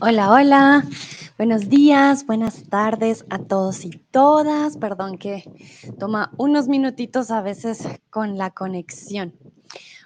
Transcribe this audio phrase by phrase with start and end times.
[0.00, 0.84] Hola, hola.
[1.38, 4.76] Buenos días, buenas tardes a todos y todas.
[4.76, 5.44] Perdón que
[5.98, 9.34] toma unos minutitos a veces con la conexión.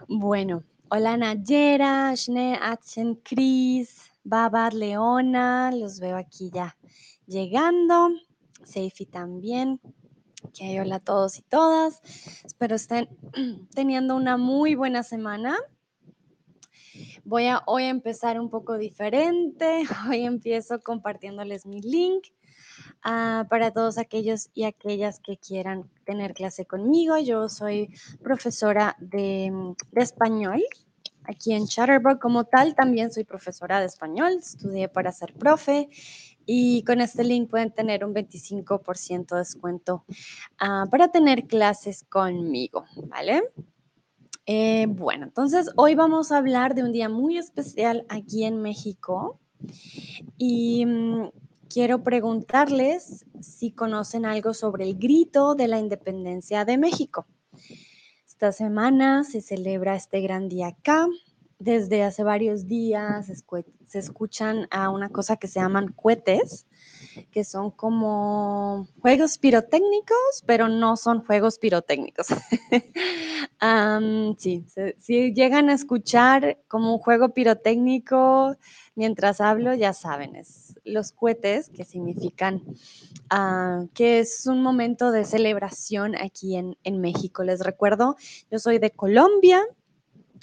[0.06, 6.76] Bueno, hola Nayera, Shne, Achen, Cris, Baba, Leona, los veo aquí ya
[7.26, 8.10] llegando.
[8.64, 9.80] Seifi también.
[10.44, 12.02] Ok, hola a todos y todas.
[12.44, 13.08] Espero estén
[13.74, 15.56] teniendo una muy buena semana.
[17.28, 19.82] Voy a hoy empezar un poco diferente.
[20.08, 22.24] Hoy empiezo compartiéndoles mi link
[23.02, 27.18] ah, para todos aquellos y aquellas que quieran tener clase conmigo.
[27.18, 27.90] Yo soy
[28.22, 29.52] profesora de,
[29.92, 30.62] de español
[31.24, 32.74] aquí en Chatterbug como tal.
[32.74, 34.38] También soy profesora de español.
[34.38, 35.90] Estudié para ser profe.
[36.46, 40.06] Y con este link pueden tener un 25% de descuento
[40.60, 43.42] ah, para tener clases conmigo, ¿vale?
[44.50, 49.38] Eh, bueno, entonces hoy vamos a hablar de un día muy especial aquí en México
[50.38, 51.28] y mm,
[51.68, 57.26] quiero preguntarles si conocen algo sobre el grito de la independencia de México.
[58.26, 61.06] Esta semana se celebra este gran día acá.
[61.58, 63.26] Desde hace varios días
[63.86, 66.66] se escuchan a una cosa que se llaman cohetes
[67.30, 72.28] que son como juegos pirotécnicos, pero no son juegos pirotécnicos.
[74.38, 74.64] sí,
[74.98, 78.56] si llegan a escuchar como un juego pirotécnico
[78.94, 82.62] mientras hablo, ya saben, es los cohetes, que significan
[83.30, 87.44] ah, que es un momento de celebración aquí en, en México.
[87.44, 88.16] Les recuerdo,
[88.50, 89.62] yo soy de Colombia,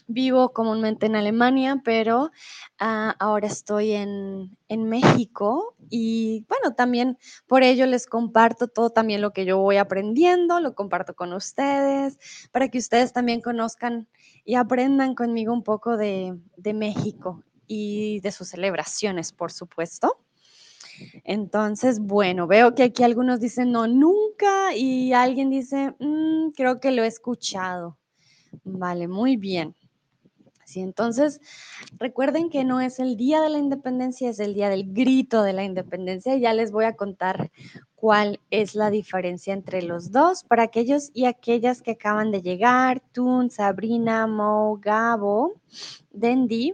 [0.07, 2.29] Vivo comúnmente en Alemania, pero
[2.77, 9.31] ah, ahora estoy en, México y bueno, también por ello les comparto todo también lo
[9.31, 12.19] que yo voy aprendiendo, lo comparto con ustedes,
[12.51, 14.07] para que ustedes también conozcan
[14.43, 16.37] y aprendan conmigo un poco de,
[16.73, 20.19] México y de sus celebraciones, por supuesto.
[21.23, 26.91] Entonces, bueno, veo que aquí algunos dicen no, nunca y alguien dice, mm, creo que
[26.91, 27.97] lo he escuchado.
[28.63, 29.75] Vale, muy bien
[30.75, 31.39] entonces,
[31.97, 35.53] recuerden que no es el día de la independencia, es el día del grito de
[35.53, 36.35] la independencia.
[36.37, 37.51] Ya les voy a contar
[37.95, 43.01] cuál es la diferencia entre los dos para aquellos y aquellas que acaban de llegar,
[43.11, 45.53] Tun, Sabrina, Mo, Gabo,
[46.11, 46.73] Dendi.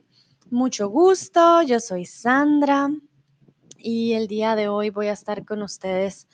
[0.50, 2.90] Mucho gusto, yo soy Sandra
[3.78, 6.28] y el día de hoy voy a estar con ustedes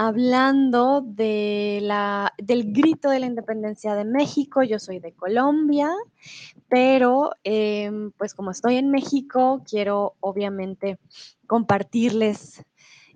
[0.00, 4.62] hablando de la, del grito de la independencia de México.
[4.62, 5.90] Yo soy de Colombia,
[6.68, 11.00] pero em, pues como estoy en México, quiero obviamente
[11.48, 12.62] compartirles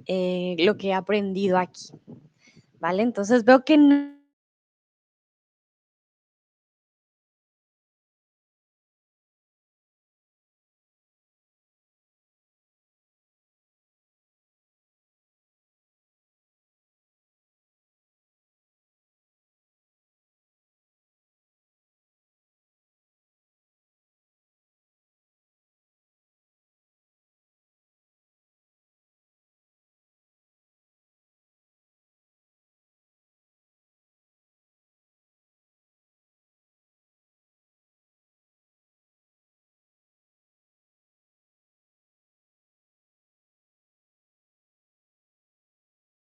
[0.06, 1.92] eh, lo que he aprendido aquí.
[2.80, 3.04] ¿Vale?
[3.04, 3.78] Entonces veo que